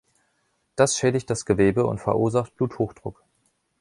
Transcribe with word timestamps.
Das 0.75 0.97
schädigt 0.97 1.29
das 1.29 1.45
Gewebe 1.45 1.85
und 1.85 1.99
verursacht 2.01 2.55
Bluthochdruck. 2.55 3.23